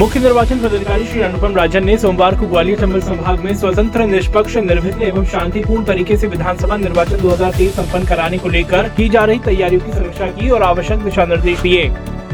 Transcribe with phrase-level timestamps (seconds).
[0.00, 4.56] मुख्य निर्वाचन पदाधिकारी श्री अनुपम राजन ने सोमवार को ग्वालियर चंबल संभाग में स्वतंत्र, निष्पक्ष
[4.58, 9.38] निर्विघ्न एवं शांतिपूर्ण तरीके से विधानसभा निर्वाचन 2023 संपन्न कराने को लेकर की जा रही
[9.38, 11.84] तैयारियों की समीक्षा की और आवश्यक दिशा निर्देश दिए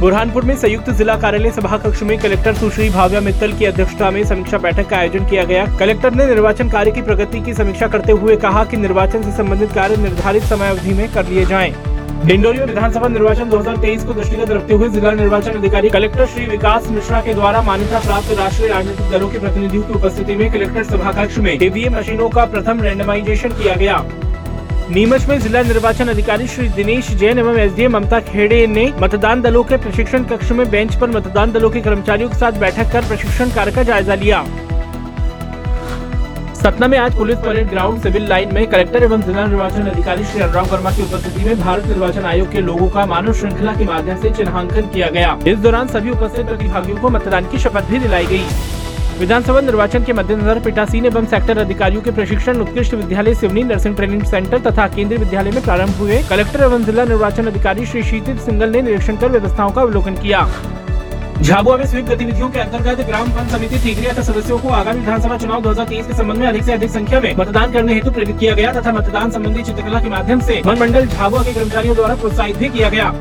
[0.00, 4.22] बुरहानपुर में संयुक्त जिला कार्यालय सभा कक्ष में कलेक्टर सुश्री भाव्या मित्तल की अध्यक्षता में
[4.24, 8.12] समीक्षा बैठक का आयोजन किया गया कलेक्टर ने निर्वाचन कार्य की प्रगति की समीक्षा करते
[8.12, 11.93] हुए कहा कि निर्वाचन से संबंधित कार्य निर्धारित समय अवधि में कर लिए जाएँ।
[12.26, 16.88] डिंडोरी में विधानसभा निर्वाचन 2023 को दृष्टिगत रखते हुए जिला निर्वाचन अधिकारी कलेक्टर श्री विकास
[16.90, 21.12] मिश्रा के द्वारा मान्यता प्राप्त राष्ट्रीय राजनीतिक दलों के प्रतिनिधियों की उपस्थिति में कलेक्टर सभा
[21.12, 24.04] कक्ष में ईवीएम मशीनों का प्रथम रेंडमाइजेशन किया गया।
[24.90, 29.62] नीमच में जिला निर्वाचन अधिकारी श्री दिनेश जैन एवं एसडीएम ममता खेड़े ने मतदान दलों
[29.64, 33.50] के प्रशिक्षण कक्ष में बेंच पर मतदान दलों के कर्मचारियों के साथ बैठक कर प्रशिक्षण
[33.50, 34.44] कार्य का जायजा लिया।
[36.64, 40.40] सतना में आज police parade ground civil line में कलेक्टर एवं जिला निर्वाचन अधिकारी श्री
[40.42, 44.20] अनुराग वर्मा की उपस्थिति में भारत निर्वाचन आयोग के लोगों का मानव श्रृंखला के माध्यम
[44.20, 48.26] से चिन्हांकन किया गया। इस दौरान सभी उपस्थित प्रतिभागियों को मतदान की शपथ भी दिलाई
[48.26, 48.44] गई
[49.18, 54.22] विधानसभा निर्वाचन के मद्देनजर पीठासीन एवं सेक्टर अधिकारियों के प्रशिक्षण उत्कृष्ट विद्यालय सिवनी नर्सिंग ट्रेनिंग
[54.24, 58.70] सेंटर तथा केंद्रीय विद्यालय में प्रारंभ हुए। कलेक्टर एवं जिला निर्वाचन अधिकारी श्री शीतिल सिंगल
[58.70, 60.48] ने निरीक्षण कर व्यवस्थाओं का अवलोकन किया।
[61.42, 65.36] झाबुआ में स्वीप गतिविधियों के अंतर्गत ग्राम पंच समिति टीकरिया के सदस्यों को आगामी विधानसभा
[65.38, 68.54] चुनाव 2023 के संबंध में अधिक से अधिक संख्या में मतदान करने हेतु प्रेरित किया
[68.54, 72.56] गया तथा मतदान संबंधी चित्रकला के माध्यम से वन मंडल झाबुआ के कर्मचारियों द्वारा प्रोत्साहित
[72.56, 73.12] भी किया गया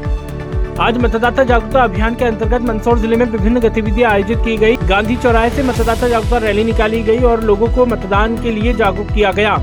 [0.82, 5.16] आज मतदाता जागरूकता अभियान के अंतर्गत मंदसौर ज़िले में विभिन्न गतिविधियाँ आयोजित की गई। गांधी
[5.16, 9.32] चौराहे से मतदाता जागरूकता रैली निकाली गई और लोगों को मतदान के लिए जागरूक किया
[9.32, 9.56] गया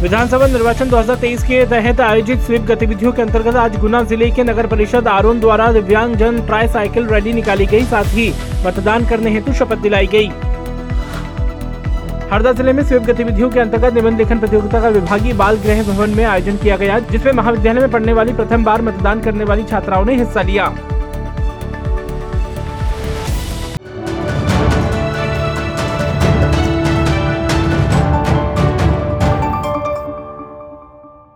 [0.00, 4.66] विधानसभा निर्वाचन 2023 के तहत आयोजित स्वीप गतिविधियों के अंतर्गत आज गुना ज़िले के नगर
[4.66, 8.28] परिषद आरोन द्वारा दिव्यांग जन ट्राई साइकिल रैली निकाली गई। साथ ही
[8.66, 10.28] मतदान करने हेतु शपथ दिलाई गई।
[12.32, 16.10] हरदा ज़िले में स्वीप गतिविधियों के अंतर्गत निबंध लेखन प्रतियोगिता का विभागीय बाल गृह भवन
[16.10, 20.04] में आयोजन किया गया, जिसमें महाविद्यालय में पढ़ने वाली प्रथम बार मतदान करने वाली छात्राओं
[20.04, 20.72] ने हिस्सा लिया।